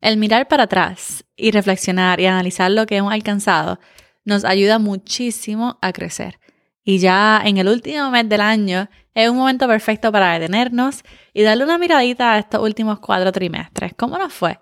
[0.00, 3.78] El mirar para atrás y reflexionar y analizar lo que hemos alcanzado
[4.24, 6.38] nos ayuda muchísimo a crecer.
[6.82, 11.02] Y ya en el último mes del año es un momento perfecto para detenernos
[11.34, 13.92] y darle una miradita a estos últimos cuatro trimestres.
[13.94, 14.58] ¿Cómo nos fue?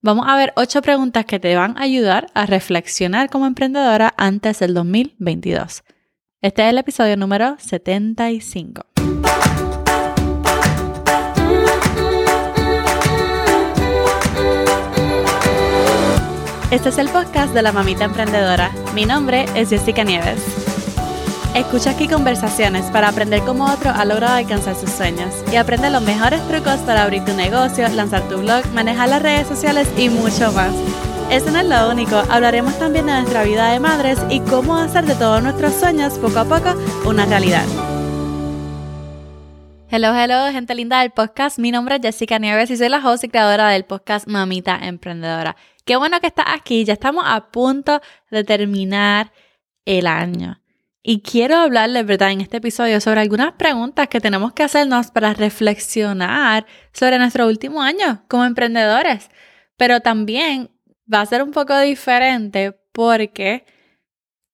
[0.00, 4.60] Vamos a ver ocho preguntas que te van a ayudar a reflexionar como emprendedora antes
[4.60, 5.82] del 2022.
[6.40, 8.95] Este es el episodio número 75.
[16.68, 18.72] Este es el podcast de la mamita emprendedora.
[18.92, 20.42] Mi nombre es Jessica Nieves.
[21.54, 26.02] Escucha aquí conversaciones para aprender cómo otro ha logrado alcanzar sus sueños y aprende los
[26.02, 30.50] mejores trucos para abrir tu negocio, lanzar tu blog, manejar las redes sociales y mucho
[30.52, 30.74] más.
[31.30, 35.04] Eso no es lo único, hablaremos también de nuestra vida de madres y cómo hacer
[35.04, 37.64] de todos nuestros sueños poco a poco una realidad.
[39.88, 41.60] Hello, hello, gente linda del podcast.
[41.60, 45.56] Mi nombre es Jessica Nieves y soy la host y creadora del podcast Mamita Emprendedora.
[45.86, 48.00] Qué bueno que estás aquí, ya estamos a punto
[48.32, 49.32] de terminar
[49.84, 50.60] el año.
[51.00, 55.32] Y quiero hablarles, ¿verdad?, en este episodio sobre algunas preguntas que tenemos que hacernos para
[55.32, 59.30] reflexionar sobre nuestro último año como emprendedores.
[59.76, 60.72] Pero también
[61.12, 63.64] va a ser un poco diferente porque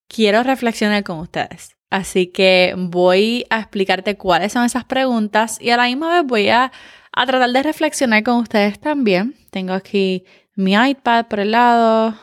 [0.09, 1.79] quiero reflexionar con ustedes.
[1.89, 6.51] Así que voy a explicarte cuáles son esas preguntas y a la misma vez voy
[6.51, 6.73] a,
[7.11, 9.35] a tratar de reflexionar con ustedes también.
[9.51, 10.25] Tengo aquí
[10.55, 12.15] mi iPad por el lado,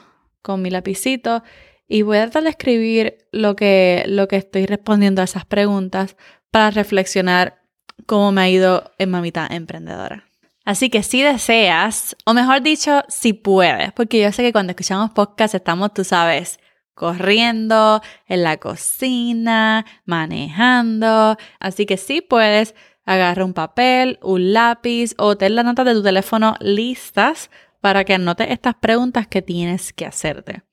[0.41, 1.43] con mi lapicito,
[1.87, 6.15] y voy a tratar de escribir lo que, lo que estoy respondiendo a esas preguntas
[6.51, 7.61] para reflexionar
[8.05, 10.25] cómo me ha ido en Mamita Emprendedora.
[10.65, 15.09] Así que si deseas, o mejor dicho, si puedes, porque yo sé que cuando escuchamos
[15.11, 16.59] podcast estamos, tú sabes,
[16.93, 21.37] corriendo, en la cocina, manejando.
[21.59, 26.03] Así que si puedes, agarra un papel, un lápiz o ten las notas de tu
[26.03, 27.49] teléfono listas
[27.81, 30.63] para que anotes estas preguntas que tienes que hacerte.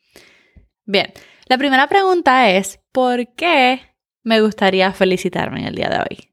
[0.85, 1.13] Bien,
[1.47, 3.81] la primera pregunta es, ¿por qué
[4.23, 6.31] me gustaría felicitarme en el día de hoy?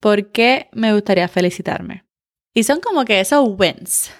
[0.00, 2.04] ¿Por qué me gustaría felicitarme?
[2.54, 4.12] Y son como que esos wins.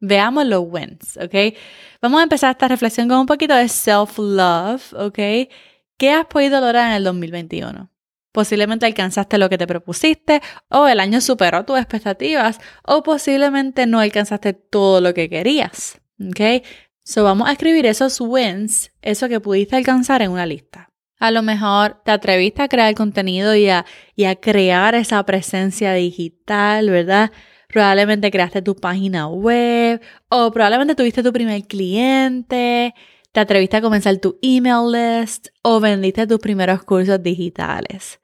[0.00, 1.54] Veamos los wins, ¿ok?
[2.00, 5.18] Vamos a empezar esta reflexión con un poquito de self-love, ¿ok?
[5.98, 7.90] ¿Qué has podido lograr en el 2021?
[8.32, 14.00] Posiblemente alcanzaste lo que te propusiste o el año superó tus expectativas o posiblemente no
[14.00, 16.00] alcanzaste todo lo que querías.
[16.20, 16.64] ¿Ok?
[17.02, 20.90] So vamos a escribir esos wins, eso que pudiste alcanzar en una lista.
[21.18, 25.92] A lo mejor te atreviste a crear contenido y a, y a crear esa presencia
[25.92, 27.32] digital, ¿verdad?
[27.68, 32.94] Probablemente creaste tu página web o probablemente tuviste tu primer cliente,
[33.32, 38.19] te atreviste a comenzar tu email list o vendiste tus primeros cursos digitales.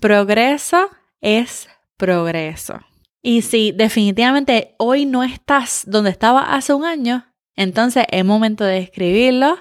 [0.00, 2.80] Progreso es progreso.
[3.20, 7.26] Y si definitivamente hoy no estás donde estaba hace un año,
[7.56, 9.58] entonces es momento de escribirlo,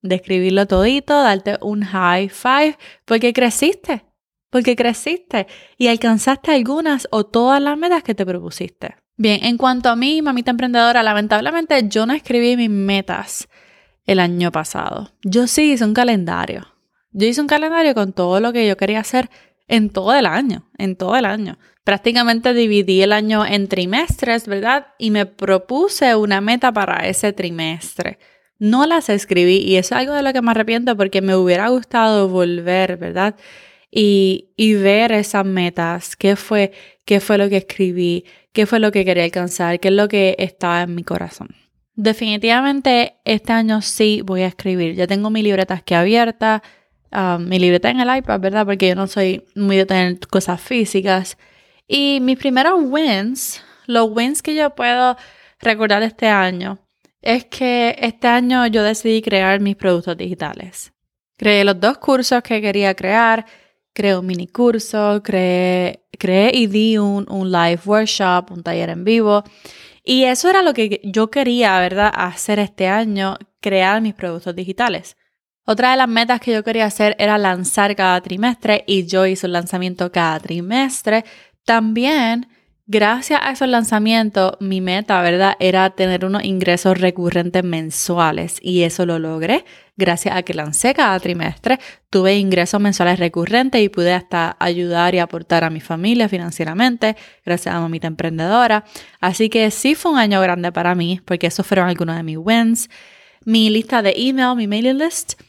[0.00, 4.04] de escribirlo todito, darte un high five, porque creciste,
[4.48, 8.94] porque creciste y alcanzaste algunas o todas las metas que te propusiste.
[9.16, 13.48] Bien, en cuanto a mí, mamita emprendedora, lamentablemente yo no escribí mis metas
[14.06, 15.10] el año pasado.
[15.24, 16.68] Yo sí hice un calendario.
[17.10, 19.28] Yo hice un calendario con todo lo que yo quería hacer
[19.70, 21.56] en todo el año, en todo el año.
[21.84, 24.88] Prácticamente dividí el año en trimestres, ¿verdad?
[24.98, 28.18] Y me propuse una meta para ese trimestre.
[28.58, 32.28] No las escribí y es algo de lo que me arrepiento porque me hubiera gustado
[32.28, 33.36] volver, ¿verdad?
[33.90, 36.72] Y, y ver esas metas, qué fue,
[37.04, 40.34] qué fue lo que escribí, qué fue lo que quería alcanzar, qué es lo que
[40.38, 41.48] estaba en mi corazón.
[41.94, 44.94] Definitivamente este año sí voy a escribir.
[44.94, 46.62] Ya tengo mi libreta aquí abierta,
[47.12, 48.64] Um, mi libreta en el iPad, ¿verdad?
[48.64, 51.36] Porque yo no soy muy de tener cosas físicas.
[51.88, 55.16] Y mis primeros wins, los wins que yo puedo
[55.58, 56.78] recordar este año,
[57.20, 60.92] es que este año yo decidí crear mis productos digitales.
[61.36, 63.44] Creé los dos cursos que quería crear,
[63.92, 69.04] creé un mini curso, creé, creé y di un, un live workshop, un taller en
[69.04, 69.42] vivo.
[70.04, 75.16] Y eso era lo que yo quería, ¿verdad?, hacer este año, crear mis productos digitales.
[75.72, 79.46] Otra de las metas que yo quería hacer era lanzar cada trimestre y yo hice
[79.46, 81.24] un lanzamiento cada trimestre.
[81.64, 82.48] También,
[82.88, 89.06] gracias a esos lanzamientos, mi meta, ¿verdad?, era tener unos ingresos recurrentes mensuales y eso
[89.06, 89.64] lo logré.
[89.96, 91.78] Gracias a que lancé cada trimestre,
[92.10, 97.14] tuve ingresos mensuales recurrentes y pude hasta ayudar y aportar a mi familia financieramente,
[97.46, 98.82] gracias a Mamita Emprendedora.
[99.20, 102.38] Así que sí fue un año grande para mí, porque esos fueron algunos de mis
[102.38, 102.90] wins.
[103.44, 105.40] Mi lista de email, mi mailing list,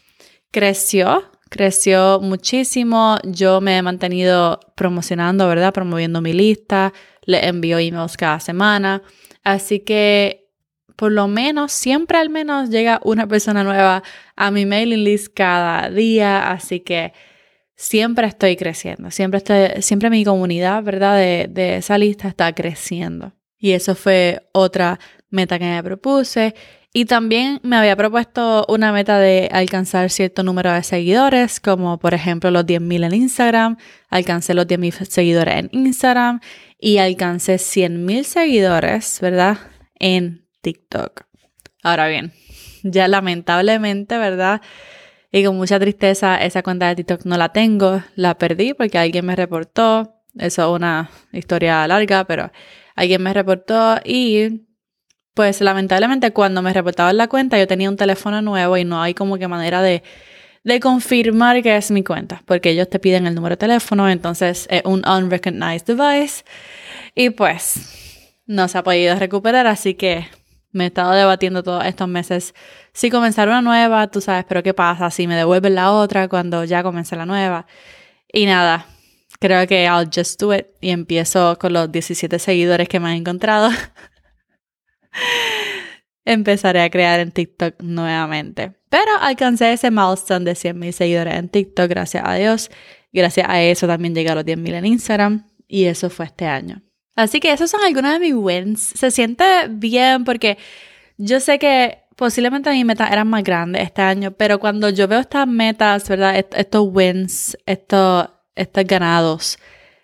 [0.52, 3.18] creció, creció muchísimo.
[3.24, 5.74] Yo me he mantenido promocionando, ¿verdad?
[5.74, 6.94] Promoviendo mi lista,
[7.24, 9.02] le envío emails cada semana.
[9.44, 10.42] Así que
[11.02, 14.04] por lo menos, siempre al menos llega una persona nueva
[14.36, 17.14] a mi mailing list cada día, así que
[17.76, 21.18] siempre estoy creciendo, siempre, estoy, siempre mi comunidad, ¿verdad?
[21.18, 23.34] De, de esa lista está creciendo.
[23.58, 25.00] Y eso fue otra
[25.32, 26.54] meta que me propuse.
[26.94, 32.14] Y también me había propuesto una meta de alcanzar cierto número de seguidores, como por
[32.14, 33.78] ejemplo los 10.000 en Instagram.
[34.10, 36.42] Alcancé los 10.000 seguidores en Instagram
[36.78, 39.58] y alcancé 100.000 seguidores, ¿verdad?
[40.00, 41.22] En TikTok.
[41.82, 42.34] Ahora bien,
[42.84, 44.62] ya lamentablemente, ¿verdad?
[45.32, 48.04] Y con mucha tristeza, esa cuenta de TikTok no la tengo.
[48.16, 50.18] La perdí porque alguien me reportó.
[50.38, 52.52] Eso es una historia larga, pero
[52.96, 54.66] alguien me reportó y
[55.34, 59.14] pues lamentablemente cuando me reportaban la cuenta yo tenía un teléfono nuevo y no hay
[59.14, 60.04] como que manera de,
[60.64, 64.68] de confirmar que es mi cuenta, porque ellos te piden el número de teléfono, entonces
[64.70, 66.44] es un unrecognized device
[67.16, 70.28] y pues no se ha podido recuperar, así que
[70.72, 72.54] me he estado debatiendo todos estos meses
[72.94, 76.64] si comenzar una nueva, tú sabes, pero ¿qué pasa si me devuelven la otra cuando
[76.66, 77.66] ya comencé la nueva?
[78.32, 78.86] Y nada,
[79.40, 83.16] creo que I'll just do it y empiezo con los 17 seguidores que me han
[83.16, 83.70] encontrado.
[86.26, 88.74] Empezaré a crear en TikTok nuevamente.
[88.90, 92.70] Pero alcancé ese milestone de 100.000 seguidores en TikTok, gracias a Dios.
[93.12, 96.82] Gracias a eso también llegué a los 10.000 en Instagram y eso fue este año.
[97.16, 98.82] Así que esos son algunos de mis wins.
[98.82, 100.58] Se siente bien porque
[101.18, 105.20] yo sé que posiblemente mis metas eran más grandes este año, pero cuando yo veo
[105.20, 106.46] estas metas, ¿verdad?
[106.56, 109.58] Estos wins, estos, estos ganados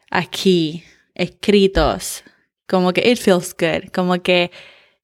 [0.09, 0.83] aquí,
[1.13, 2.23] escritos,
[2.67, 4.51] como que it feels good, como que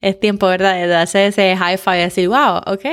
[0.03, 0.75] es tiempo, ¿verdad?
[0.75, 2.85] De darse ese high five y decir, wow, ok,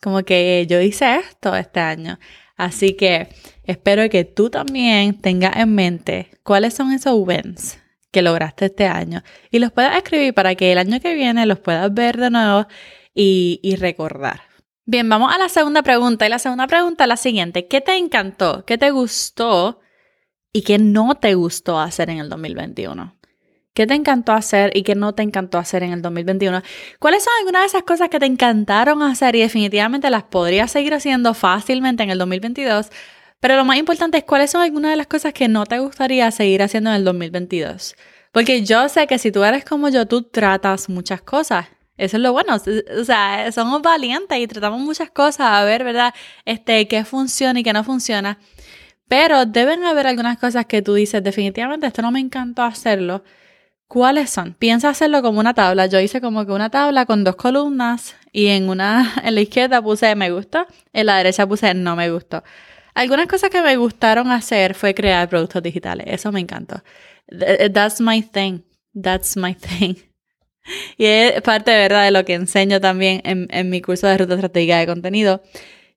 [0.00, 2.20] como que yo hice esto este año.
[2.56, 3.28] Así que
[3.64, 7.78] espero que tú también tengas en mente cuáles son esos wins
[8.12, 11.58] que lograste este año y los puedas escribir para que el año que viene los
[11.58, 12.68] puedas ver de nuevo
[13.12, 14.42] y, y recordar.
[14.84, 16.26] Bien, vamos a la segunda pregunta.
[16.26, 17.66] Y la segunda pregunta es la siguiente.
[17.66, 18.64] ¿Qué te encantó?
[18.64, 19.80] ¿Qué te gustó?
[20.52, 23.16] ¿Y qué no te gustó hacer en el 2021?
[23.74, 26.62] ¿Qué te encantó hacer y qué no te encantó hacer en el 2021?
[26.98, 30.92] ¿Cuáles son algunas de esas cosas que te encantaron hacer y definitivamente las podrías seguir
[30.92, 32.90] haciendo fácilmente en el 2022?
[33.40, 36.30] Pero lo más importante es cuáles son algunas de las cosas que no te gustaría
[36.30, 37.96] seguir haciendo en el 2022.
[38.30, 41.66] Porque yo sé que si tú eres como yo, tú tratas muchas cosas.
[41.96, 42.56] Eso es lo bueno.
[42.56, 46.14] O sea, somos valientes y tratamos muchas cosas a ver, ¿verdad?
[46.44, 48.38] Este, qué funciona y qué no funciona.
[49.08, 53.24] Pero deben haber algunas cosas que tú dices, definitivamente esto no me encantó hacerlo
[53.92, 54.54] ¿Cuáles son?
[54.54, 55.84] Piensa hacerlo como una tabla.
[55.84, 59.82] Yo hice como que una tabla con dos columnas y en una en la izquierda
[59.82, 62.42] puse me gusta, en la derecha puse no me gustó.
[62.94, 66.06] Algunas cosas que me gustaron hacer fue crear productos digitales.
[66.08, 66.82] Eso me encantó.
[67.74, 68.60] That's my thing.
[68.98, 69.96] That's my thing.
[70.96, 74.36] Y es parte, verdad, de lo que enseño también en, en mi curso de ruta
[74.36, 75.42] estratégica de contenido.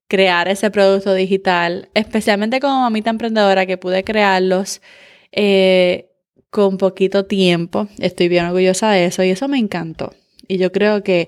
[0.09, 4.81] Crear ese producto digital, especialmente como mamita emprendedora que pude crearlos.
[5.31, 6.09] Eh,
[6.55, 7.89] con poquito tiempo.
[7.99, 10.13] Estoy bien orgullosa de eso y eso me encantó.
[10.47, 11.27] Y yo creo que,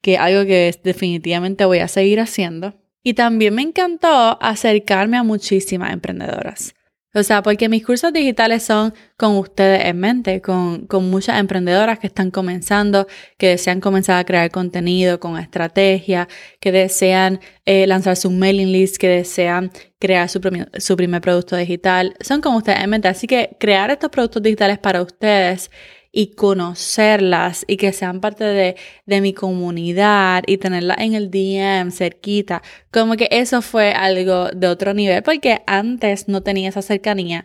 [0.00, 2.74] que algo que definitivamente voy a seguir haciendo.
[3.04, 6.74] Y también me encantó acercarme a muchísimas emprendedoras.
[7.14, 11.98] O sea, porque mis cursos digitales son con ustedes en mente, con, con, muchas emprendedoras
[12.00, 13.06] que están comenzando,
[13.38, 16.28] que desean comenzar a crear contenido con estrategia,
[16.60, 20.40] que desean eh, lanzar su mailing list, que desean crear su,
[20.78, 22.16] su primer producto digital.
[22.20, 23.08] Son con ustedes en mente.
[23.08, 25.70] Así que crear estos productos digitales para ustedes
[26.16, 31.90] y conocerlas y que sean parte de, de mi comunidad y tenerlas en el DM
[31.90, 32.62] cerquita.
[32.92, 37.44] Como que eso fue algo de otro nivel porque antes no tenía esa cercanía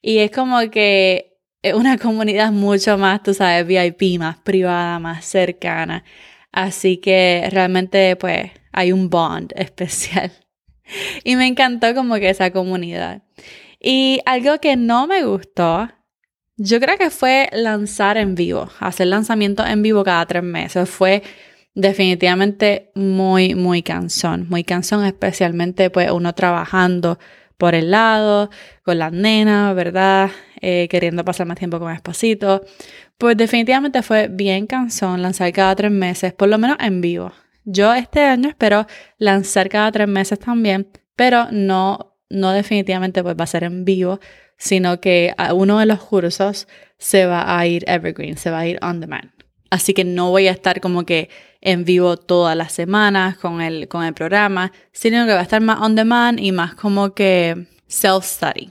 [0.00, 5.24] y es como que es una comunidad mucho más, tú sabes, VIP, más privada, más
[5.24, 6.04] cercana.
[6.52, 10.32] Así que realmente pues hay un bond especial.
[11.24, 13.22] Y me encantó como que esa comunidad.
[13.80, 15.90] Y algo que no me gustó
[16.56, 20.88] yo creo que fue lanzar en vivo, hacer lanzamientos en vivo cada tres meses.
[20.88, 21.22] Fue
[21.74, 27.18] definitivamente muy, muy cansón, muy cansón, especialmente pues uno trabajando
[27.58, 28.50] por el lado,
[28.82, 30.30] con las nenas, ¿verdad?
[30.60, 32.64] Eh, queriendo pasar más tiempo con mi esposito.
[33.18, 37.32] Pues definitivamente fue bien cansón lanzar cada tres meses, por lo menos en vivo.
[37.64, 38.86] Yo este año espero
[39.18, 44.20] lanzar cada tres meses también, pero no, no definitivamente pues va a ser en vivo,
[44.56, 48.78] sino que uno de los cursos se va a ir evergreen, se va a ir
[48.82, 49.30] on demand.
[49.70, 51.28] Así que no voy a estar como que
[51.60, 55.60] en vivo todas las semanas con el, con el programa, sino que va a estar
[55.60, 58.70] más on demand y más como que self-study,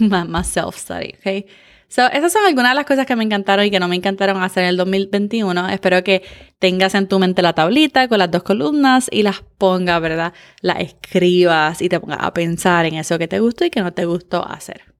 [0.00, 1.50] más, self-study, ¿ok?
[1.88, 4.42] So, esas son algunas de las cosas que me encantaron y que no me encantaron
[4.42, 5.68] hacer en el 2021.
[5.68, 6.24] Espero que
[6.58, 10.32] tengas en tu mente la tablita con las dos columnas y las pongas, ¿verdad?
[10.60, 13.92] Las escribas y te pongas a pensar en eso que te gustó y que no
[13.92, 14.93] te gustó hacer.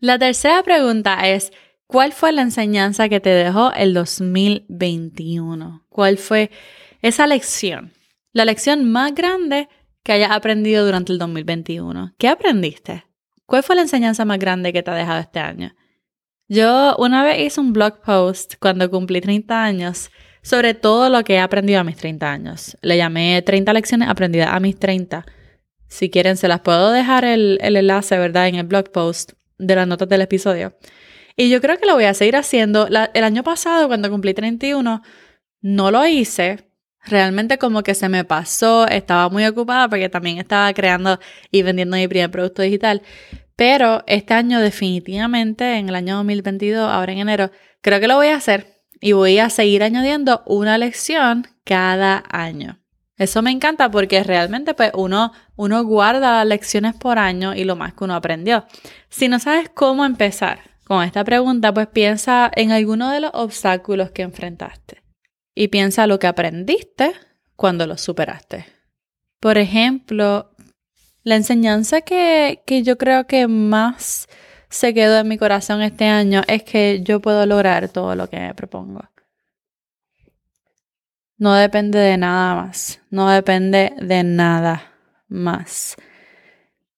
[0.00, 1.52] La tercera pregunta es,
[1.86, 5.86] ¿cuál fue la enseñanza que te dejó el 2021?
[5.88, 6.50] ¿Cuál fue
[7.02, 7.92] esa lección?
[8.32, 9.68] La lección más grande
[10.02, 12.14] que hayas aprendido durante el 2021.
[12.16, 13.06] ¿Qué aprendiste?
[13.46, 15.74] ¿Cuál fue la enseñanza más grande que te ha dejado este año?
[16.46, 20.10] Yo una vez hice un blog post cuando cumplí 30 años
[20.42, 22.76] sobre todo lo que he aprendido a mis 30 años.
[22.80, 25.26] Le llamé 30 lecciones aprendidas a mis 30.
[25.88, 28.48] Si quieren, se las puedo dejar el, enlace, ¿verdad?
[28.48, 30.76] En el blog post de las notas del episodio.
[31.36, 32.88] Y yo creo que lo voy a seguir haciendo.
[32.88, 35.02] el año pasado, cuando cumplí 31,
[35.60, 36.68] no lo hice.
[37.04, 41.18] Realmente como que se me pasó, estaba muy ocupada porque también estaba creando
[41.50, 43.02] y vendiendo mi primer producto digital.
[43.56, 47.50] Pero este año definitivamente, en el año 2022, ahora en enero,
[47.82, 52.77] creo que lo voy a hacer y voy a seguir añadiendo una lección cada año.
[53.18, 57.92] Eso me encanta porque realmente pues uno, uno guarda lecciones por año y lo más
[57.94, 58.64] que uno aprendió.
[59.10, 64.12] Si no sabes cómo empezar con esta pregunta, pues piensa en alguno de los obstáculos
[64.12, 65.02] que enfrentaste
[65.54, 67.12] y piensa lo que aprendiste
[67.56, 68.66] cuando los superaste.
[69.40, 70.50] Por ejemplo,
[71.24, 74.28] la enseñanza que, yo creo que más
[74.70, 78.38] se quedó en mi corazón este año es que yo puedo lograr todo lo que
[78.38, 79.02] me propongo.
[81.38, 84.92] No depende de nada más, no depende de nada
[85.28, 85.96] más.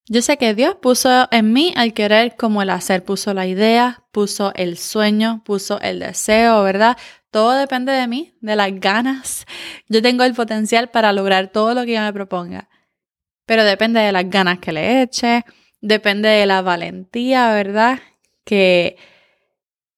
[0.06, 4.02] Yo sé que Dios puso en mí el querer como el hacer, puso la idea,
[4.10, 6.96] puso el sueño, puso el deseo, ¿verdad?
[7.30, 9.46] Todo depende de mí, de las ganas.
[9.88, 12.68] Yo tengo el potencial para lograr todo lo que yo me proponga
[13.50, 15.44] pero depende de las ganas que le eche,
[15.80, 17.98] depende de la valentía, ¿verdad?
[18.44, 18.96] Que,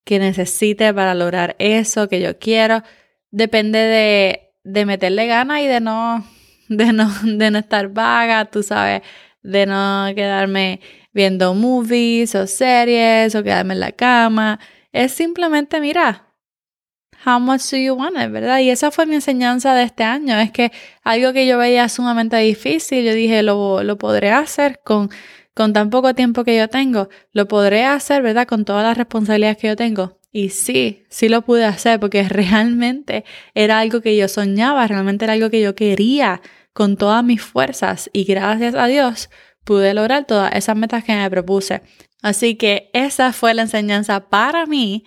[0.05, 2.83] que necesite para lograr eso que yo quiero.
[3.33, 6.25] Depende de, de meterle ganas y de no,
[6.69, 9.03] de, no, de no estar vaga, tú sabes,
[9.43, 10.81] de no quedarme
[11.13, 14.61] viendo movies o series o quedarme en la cama.
[14.93, 16.29] Es simplemente, mira,
[17.25, 18.61] how much do you want it, ¿verdad?
[18.61, 20.39] Y esa fue mi enseñanza de este año.
[20.39, 20.73] Es que
[21.03, 25.11] algo que yo veía sumamente difícil, yo dije, lo, lo podré hacer con,
[25.55, 27.09] con tan poco tiempo que yo tengo.
[27.33, 28.47] Lo podré hacer, ¿verdad?
[28.47, 30.19] Con todas las responsabilidades que yo tengo.
[30.33, 33.25] Y sí, sí lo pude hacer porque realmente
[33.55, 36.41] era algo que yo soñaba, realmente era algo que yo quería
[36.73, 39.29] con todas mis fuerzas y gracias a Dios
[39.65, 41.83] pude lograr todas esas metas que me propuse.
[42.23, 45.05] Así que esa fue la enseñanza para mí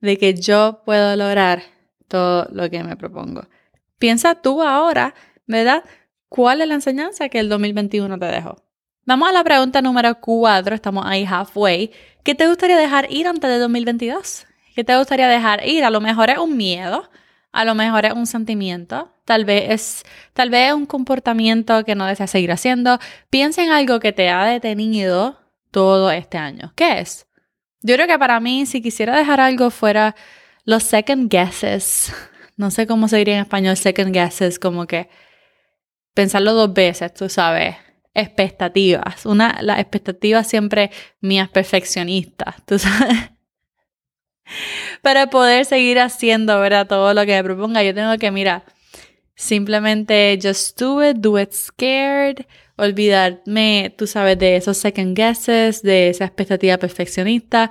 [0.00, 1.62] de que yo puedo lograr
[2.06, 3.48] todo lo que me propongo.
[3.98, 5.14] Piensa tú ahora,
[5.46, 5.84] ¿verdad?
[6.28, 8.62] ¿Cuál es la enseñanza que el 2021 te dejó?
[9.06, 11.92] Vamos a la pregunta número 4, estamos ahí halfway.
[12.24, 14.46] ¿Qué te gustaría dejar ir antes de 2022?
[14.76, 15.84] ¿Qué te gustaría dejar ir?
[15.84, 17.08] A lo mejor es un miedo,
[17.50, 20.02] a lo mejor es un sentimiento, tal vez es,
[20.34, 22.98] tal vez es un comportamiento que no deseas seguir haciendo.
[23.30, 25.40] Piensa en algo que te ha detenido
[25.70, 26.74] todo este año.
[26.76, 27.26] ¿Qué es?
[27.80, 30.14] Yo creo que para mí, si quisiera dejar algo fuera
[30.66, 32.12] los second guesses,
[32.58, 35.08] no sé cómo se diría en español second guesses, como que
[36.12, 37.76] pensarlo dos veces, tú sabes,
[38.12, 39.24] expectativas.
[39.24, 40.90] Una, las expectativas siempre
[41.22, 43.35] mías perfeccionistas, tú sabes.
[45.02, 46.86] Para poder seguir haciendo, ¿verdad?
[46.86, 48.64] Todo lo que me proponga, yo tengo que, mira,
[49.34, 56.08] simplemente just do it, do it scared, olvidarme, tú sabes, de esos second guesses, de
[56.08, 57.70] esa expectativa perfeccionista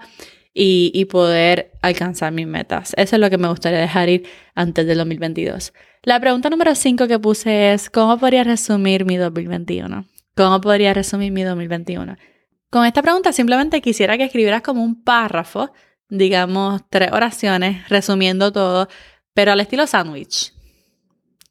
[0.53, 2.93] y, poder alcanzar mis metas.
[2.95, 5.73] Eso es lo que me gustaría dejar ir antes del 2022.
[6.03, 10.05] La pregunta número 5 que puse es, ¿cómo podría resumir mi 2021?
[10.35, 12.15] ¿Cómo podría resumir mi 2021?
[12.69, 15.71] Con esta pregunta simplemente quisiera que escribieras como un párrafo,
[16.09, 18.87] digamos tres oraciones, resumiendo todo,
[19.33, 20.53] pero al estilo sándwich.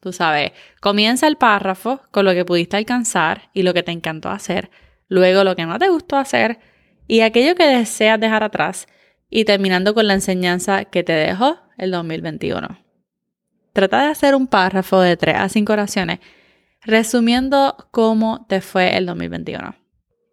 [0.01, 4.29] Tú sabes, comienza el párrafo con lo que pudiste alcanzar y lo que te encantó
[4.29, 4.71] hacer,
[5.09, 6.59] luego lo que no te gustó hacer
[7.07, 8.87] y aquello que deseas dejar atrás
[9.31, 12.85] y terminando con la enseñanza que te dejó el 2021.
[13.73, 16.21] Trata de hacer un párrafo de 3 a 5 oraciones
[16.83, 19.75] resumiendo cómo te fue el 2021.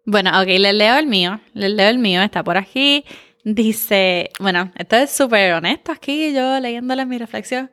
[0.04, 3.04] Bueno, ok, les leo el mío, les leo el mío, está por aquí.
[3.44, 7.70] Dice, bueno, esto es súper honesto aquí, yo leyéndole mi reflexión.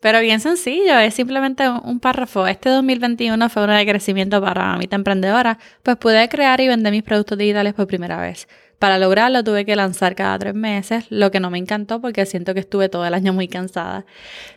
[0.00, 2.46] Pero bien sencillo, es simplemente un párrafo.
[2.46, 7.04] Este 2021 fue un de crecimiento para mi emprendedora, pues pude crear y vender mis
[7.04, 8.48] productos digitales por primera vez.
[8.78, 12.52] Para lograrlo tuve que lanzar cada tres meses, lo que no me encantó porque siento
[12.52, 14.04] que estuve todo el año muy cansada.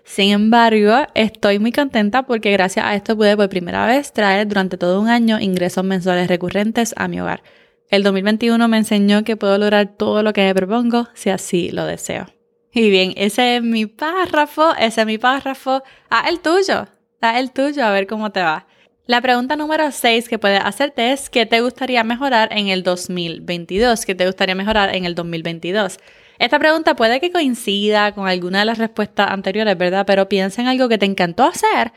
[0.04, 4.78] Sin embargo, estoy muy contenta porque gracias a esto pude por primera vez traer durante
[4.78, 7.42] todo un año ingresos mensuales recurrentes a mi hogar.
[7.90, 11.86] El 2021 me enseñó que puedo lograr todo lo que me propongo si así lo
[11.86, 12.26] deseo.
[12.74, 15.84] Y bien, ese es mi párrafo, ese es mi párrafo.
[16.10, 16.88] Ah, el tuyo.
[17.22, 18.68] Da el tuyo a ver cómo te va.
[19.06, 24.06] La pregunta número 6 que puedes hacerte es ¿qué te gustaría mejorar en el 2022?
[24.06, 25.98] ¿Qué te gustaría mejorar en el 2022?
[26.40, 30.06] Esta pregunta puede que coincida con alguna de las respuestas anteriores, ¿verdad?
[30.06, 31.94] Pero piensa en algo que te encantó hacer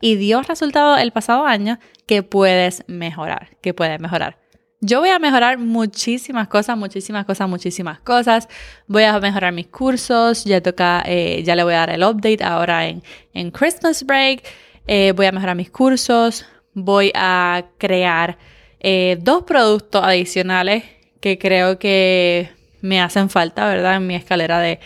[0.00, 4.43] y dio resultado el pasado año que puedes mejorar, que puedes mejorar.
[4.86, 8.48] Yo voy a mejorar muchísimas cosas, muchísimas cosas, muchísimas cosas.
[8.86, 10.44] Voy a mejorar mis cursos.
[10.44, 14.42] Ya toca, eh, ya le voy a dar el update ahora en, en Christmas Break.
[14.86, 16.44] Eh, voy a mejorar mis cursos.
[16.74, 18.36] Voy a crear
[18.78, 20.84] eh, dos productos adicionales
[21.20, 22.50] que creo que
[22.82, 23.96] me hacen falta, ¿verdad?
[23.96, 24.80] En mi escalera de,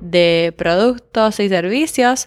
[0.00, 2.26] de productos y servicios.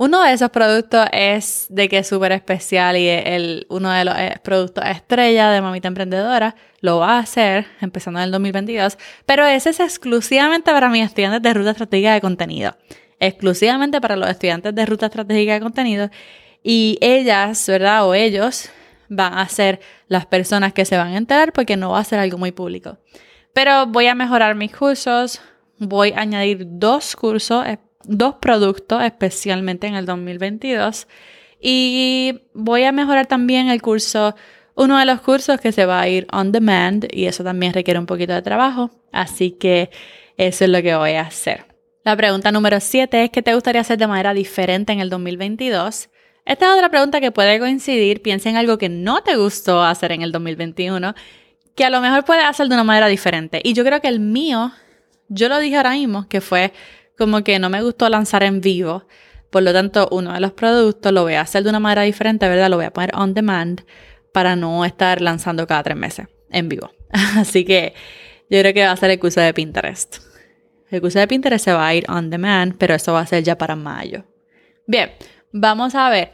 [0.00, 4.16] Uno de esos productos es de que es súper especial y el, uno de los
[4.16, 9.44] eh, productos estrella de Mamita Emprendedora lo va a hacer empezando en el 2022, pero
[9.44, 12.78] ese es exclusivamente para mis estudiantes de ruta estratégica de contenido,
[13.18, 16.08] exclusivamente para los estudiantes de ruta estratégica de contenido
[16.62, 18.08] y ellas, ¿verdad?
[18.08, 18.70] O ellos
[19.10, 22.20] van a ser las personas que se van a enterar porque no va a ser
[22.20, 22.96] algo muy público.
[23.52, 25.42] Pero voy a mejorar mis cursos,
[25.76, 27.66] voy a añadir dos cursos
[28.04, 31.06] dos productos, especialmente en el 2022.
[31.60, 34.34] Y voy a mejorar también el curso,
[34.74, 38.00] uno de los cursos que se va a ir on demand y eso también requiere
[38.00, 38.90] un poquito de trabajo.
[39.12, 39.90] Así que
[40.36, 41.66] eso es lo que voy a hacer.
[42.02, 46.08] La pregunta número 7 es ¿qué te gustaría hacer de manera diferente en el 2022?
[46.46, 48.22] Esta es otra pregunta que puede coincidir.
[48.22, 51.14] Piensa en algo que no te gustó hacer en el 2021,
[51.76, 53.60] que a lo mejor puedes hacer de una manera diferente.
[53.62, 54.72] Y yo creo que el mío,
[55.28, 56.72] yo lo dije ahora mismo, que fue
[57.20, 59.04] como que no me gustó lanzar en vivo.
[59.50, 62.48] Por lo tanto, uno de los productos lo voy a hacer de una manera diferente,
[62.48, 62.70] ¿verdad?
[62.70, 63.82] Lo voy a poner on demand
[64.32, 66.90] para no estar lanzando cada tres meses en vivo.
[67.36, 67.92] Así que
[68.48, 70.16] yo creo que va a ser el curso de Pinterest.
[70.90, 73.44] El curso de Pinterest se va a ir on demand, pero eso va a ser
[73.44, 74.24] ya para mayo.
[74.86, 75.10] Bien,
[75.52, 76.32] vamos a ver.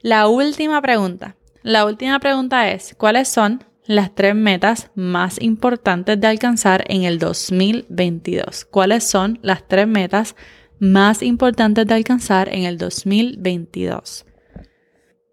[0.00, 1.36] La última pregunta.
[1.60, 3.62] La última pregunta es, ¿cuáles son
[3.94, 8.64] las tres metas más importantes de alcanzar en el 2022.
[8.64, 10.36] ¿Cuáles son las tres metas
[10.78, 14.26] más importantes de alcanzar en el 2022?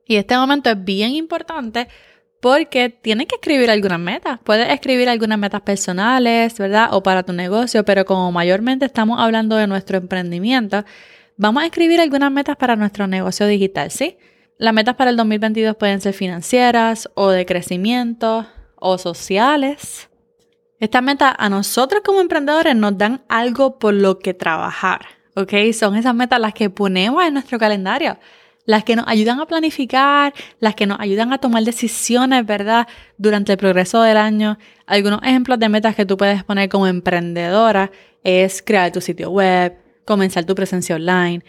[0.06, 1.88] Y este momento es bien importante
[2.42, 4.40] porque tienes que escribir algunas metas.
[4.44, 6.90] Puedes escribir algunas metas personales, ¿verdad?
[6.94, 10.86] O para tu negocio, pero como mayormente estamos hablando de nuestro emprendimiento,
[11.38, 14.18] vamos a escribir algunas metas para nuestro negocio digital, ¿sí?
[14.60, 18.46] Las metas para el 2022 pueden ser financieras o de crecimiento
[18.76, 20.10] o sociales.
[20.82, 25.06] Estas metas a nosotros como emprendedores nos dan algo por lo que trabajar,
[25.38, 25.54] ¿ok?
[25.72, 28.18] Son esas metas las que ponemos en nuestro calendario,
[28.66, 32.86] las que nos ayudan a planificar, las que nos ayudan a tomar decisiones, ¿verdad?
[33.18, 34.58] Durante el progreso del año.
[34.86, 37.92] Algunos ejemplos de metas que tú puedes poner como emprendedora
[38.26, 41.46] es crear tu sitio web, comenzar tu presencia online,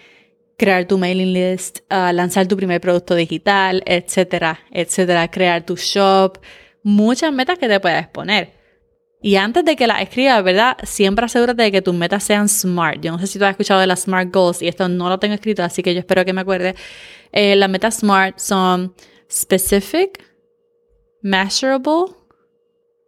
[0.60, 6.38] crear tu mailing list, uh, lanzar tu primer producto digital, etcétera, etcétera, crear tu shop,
[6.82, 8.52] muchas metas que te puedes poner.
[9.22, 10.76] Y antes de que las escribas, ¿verdad?
[10.82, 13.00] Siempre asegúrate de que tus metas sean SMART.
[13.00, 15.18] Yo no sé si tú has escuchado de las SMART Goals y esto no lo
[15.18, 16.74] tengo escrito, así que yo espero que me acuerde.
[17.32, 18.94] Eh, las metas SMART son
[19.32, 20.22] specific,
[21.22, 22.14] measurable.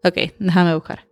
[0.05, 1.07] Ok, déjame buscar.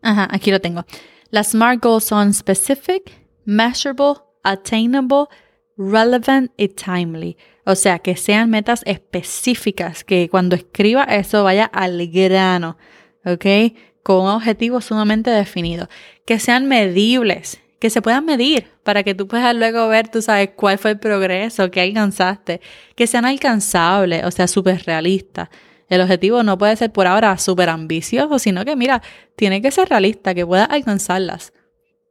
[0.00, 0.84] Ajá, aquí lo tengo.
[1.30, 3.10] Las SMART Goals son specific,
[3.44, 5.26] measurable, attainable,
[5.76, 7.36] relevant y timely.
[7.64, 12.76] O sea, que sean metas específicas, que cuando escriba eso vaya al grano,
[13.24, 13.76] ¿ok?
[14.02, 15.88] Con un objetivo sumamente definido.
[16.24, 20.50] Que sean medibles, que se puedan medir para que tú puedas luego ver, tú sabes,
[20.56, 22.60] cuál fue el progreso que alcanzaste.
[22.96, 25.48] Que sean alcanzables, o sea, súper realistas.
[25.88, 29.02] El objetivo no puede ser por ahora súper ambicioso, sino que, mira,
[29.36, 31.52] tiene que ser realista, que puedas alcanzarlas.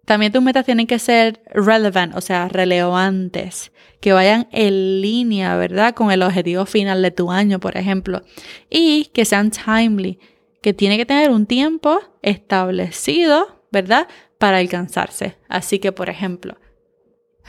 [0.05, 5.93] También tus metas tienen que ser relevant, o sea, relevantes, que vayan en línea, ¿verdad?
[5.93, 8.23] Con el objetivo final de tu año, por ejemplo.
[8.69, 10.19] Y que sean timely,
[10.61, 14.07] que tiene que tener un tiempo establecido, ¿verdad?
[14.37, 15.37] Para alcanzarse.
[15.47, 16.57] Así que, por ejemplo,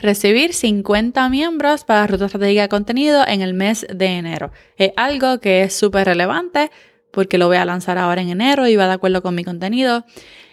[0.01, 4.53] recibir 50 miembros para Ruta Estratégica de Contenido en el mes de enero.
[4.77, 6.71] Es algo que es súper relevante
[7.12, 10.05] porque lo voy a lanzar ahora en enero y va de acuerdo con mi contenido.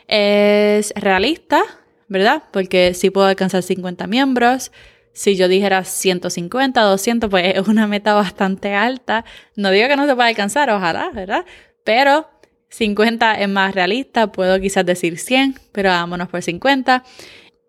[0.07, 1.61] Es realista,
[2.09, 2.43] ¿verdad?
[2.51, 4.71] Porque si puedo alcanzar 50 miembros,
[5.13, 9.23] si yo dijera 150, 200, pues es una meta bastante alta.
[9.55, 11.45] No digo que no se pueda alcanzar, ojalá, ¿verdad?
[11.83, 12.29] Pero
[12.69, 17.03] 50 es más realista, puedo quizás decir 100, pero vámonos por 50.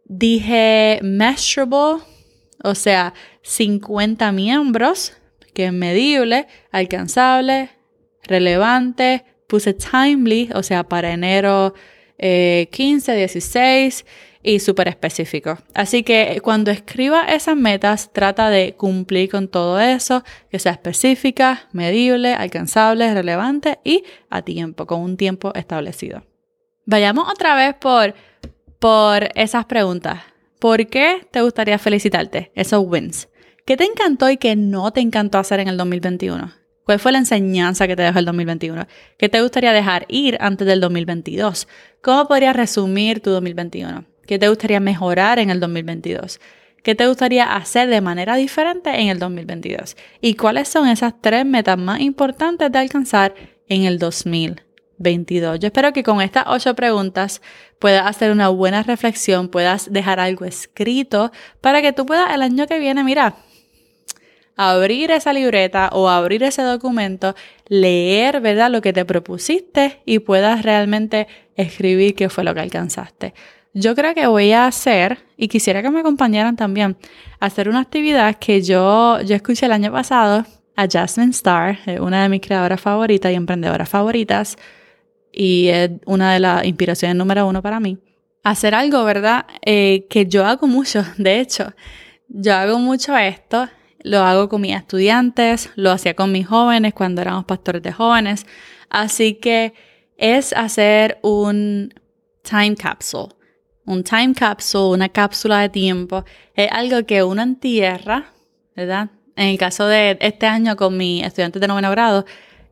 [0.04, 2.02] Dije measurable,
[2.62, 5.12] o sea, 50 miembros,
[5.54, 7.70] que es medible, alcanzable,
[8.24, 11.74] relevante, puse timely, o sea, para enero
[12.18, 14.04] 15, eh, 16
[14.42, 15.58] y súper específico.
[15.74, 21.68] Así que cuando escriba esas metas, trata de cumplir con todo eso, que sea específica,
[21.72, 26.24] medible, alcanzable, relevante y a tiempo, con un tiempo establecido.
[26.86, 28.14] Vayamos otra vez por,
[28.78, 30.20] por esas preguntas.
[30.58, 32.52] ¿Por qué te gustaría felicitarte?
[32.54, 33.28] Esos wins.
[33.64, 36.52] ¿Qué te encantó y qué no te encantó hacer en el 2021?
[36.84, 38.86] ¿Cuál fue la enseñanza que te dejó el 2021?
[39.16, 41.68] ¿Qué te gustaría dejar ir antes del 2022?
[42.02, 44.09] ¿Cómo podrías resumir tu 2021?
[44.30, 46.38] ¿Qué te gustaría mejorar en el 2022?
[46.84, 49.96] ¿Qué te gustaría hacer de manera diferente en el 2022?
[50.20, 53.34] ¿Y cuáles son esas tres metas más importantes de alcanzar
[53.66, 55.58] en el 2022?
[55.58, 57.42] Yo espero que con estas ocho preguntas
[57.80, 62.68] puedas hacer una buena reflexión, puedas dejar algo escrito para que tú puedas el año
[62.68, 63.34] que viene, mira,
[64.54, 67.34] abrir esa libreta o abrir ese documento,
[67.66, 68.70] leer, ¿verdad?
[68.70, 73.34] Lo que te propusiste y puedas realmente escribir qué fue lo que alcanzaste.
[73.72, 76.96] Yo creo que voy a hacer, y quisiera que me acompañaran también,
[77.38, 82.28] hacer una actividad que yo, yo escuché el año pasado a Jasmine Star, una de
[82.28, 84.56] mis creadoras favoritas y emprendedoras favoritas,
[85.32, 87.96] y es una de las inspiraciones número uno para mí.
[88.42, 89.46] Hacer algo, ¿verdad?
[89.64, 91.72] Eh, que yo hago mucho, de hecho,
[92.26, 93.68] yo hago mucho esto,
[94.02, 98.46] lo hago con mis estudiantes, lo hacía con mis jóvenes cuando éramos pastores de jóvenes,
[98.88, 99.74] así que
[100.16, 101.94] es hacer un
[102.42, 103.39] time capsule
[103.86, 108.32] un time capsule, una cápsula de tiempo, es algo que uno entierra,
[108.76, 109.10] ¿verdad?
[109.36, 112.24] En el caso de este año con mis estudiantes de noveno grado,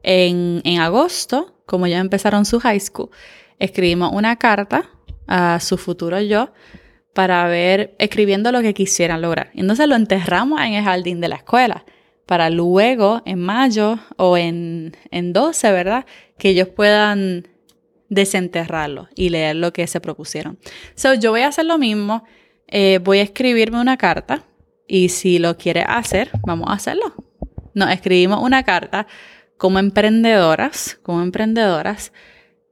[0.02, 3.10] en, en agosto, como ya empezaron su high school,
[3.58, 4.90] escribimos una carta
[5.26, 6.52] a su futuro yo
[7.14, 9.50] para ver, escribiendo lo que quisieran lograr.
[9.54, 11.84] Entonces lo enterramos en el jardín de la escuela
[12.26, 16.06] para luego, en mayo o en, en 12, ¿verdad?
[16.38, 17.48] Que ellos puedan
[18.08, 20.58] desenterrarlo y leer lo que se propusieron.
[20.94, 22.24] So, yo voy a hacer lo mismo.
[22.66, 24.44] Eh, voy a escribirme una carta
[24.86, 27.14] y si lo quiere hacer, vamos a hacerlo.
[27.74, 29.06] Nos escribimos una carta
[29.56, 32.12] como emprendedoras, como emprendedoras,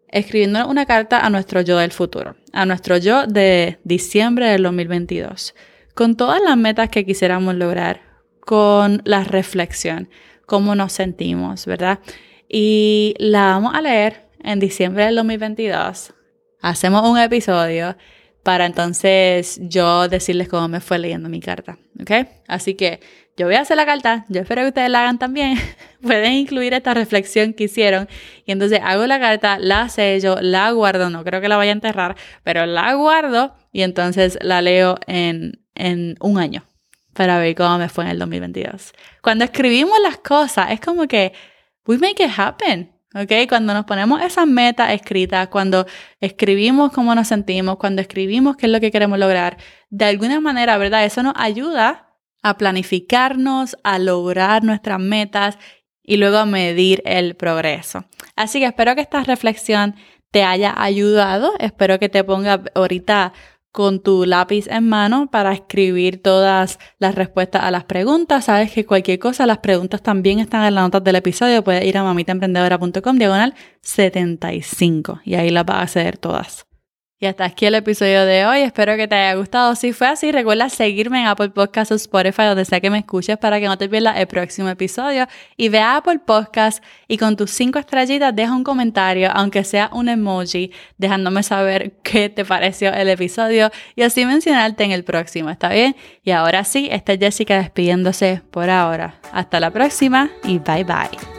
[0.08, 5.54] escribiendo una carta a nuestro yo del futuro, a nuestro yo de diciembre del 2022,
[5.94, 8.00] con todas las metas que quisiéramos lograr,
[8.40, 10.08] con la reflexión,
[10.46, 11.98] cómo nos sentimos, ¿verdad?
[12.48, 16.14] Y la vamos a leer en diciembre del 2022
[16.62, 17.96] hacemos un episodio
[18.42, 22.28] para entonces yo decirles cómo me fue leyendo mi carta, ¿ok?
[22.46, 23.00] Así que
[23.36, 25.58] yo voy a hacer la carta, yo espero que ustedes la hagan también.
[26.00, 28.08] Pueden incluir esta reflexión que hicieron
[28.44, 31.74] y entonces hago la carta, la sello, la guardo, no creo que la vaya a
[31.74, 36.64] enterrar, pero la guardo y entonces la leo en, en un año
[37.14, 38.92] para ver cómo me fue en el 2022.
[39.22, 41.32] Cuando escribimos las cosas, es como que
[41.84, 42.95] we make it happen.
[43.14, 43.48] ¿Ok?
[43.48, 45.86] Cuando nos ponemos esas metas escritas, cuando
[46.20, 49.56] escribimos cómo nos sentimos, cuando escribimos qué es lo que queremos lograr,
[49.90, 51.04] de alguna manera, ¿verdad?
[51.04, 55.58] Eso nos ayuda a planificarnos, a lograr nuestras metas
[56.02, 58.04] y luego a medir el progreso.
[58.36, 59.96] Así que espero que esta reflexión
[60.30, 63.32] te haya ayudado, espero que te ponga ahorita
[63.76, 68.46] con tu lápiz en mano para escribir todas las respuestas a las preguntas.
[68.46, 71.62] Sabes que cualquier cosa, las preguntas también están en las notas del episodio.
[71.62, 76.65] Puedes ir a mamitaemprendedora.com diagonal 75 y ahí las vas a acceder todas.
[77.18, 78.60] Y hasta aquí el episodio de hoy.
[78.60, 79.74] Espero que te haya gustado.
[79.74, 83.38] Si fue así, recuerda seguirme en Apple Podcasts o Spotify, donde sea que me escuches,
[83.38, 85.26] para que no te pierdas el próximo episodio.
[85.56, 89.88] Y ve a Apple Podcasts y con tus cinco estrellitas deja un comentario, aunque sea
[89.94, 95.48] un emoji, dejándome saber qué te pareció el episodio y así mencionarte en el próximo.
[95.48, 95.96] ¿Está bien?
[96.22, 99.14] Y ahora sí, esta es Jessica despidiéndose por ahora.
[99.32, 101.35] Hasta la próxima y bye bye.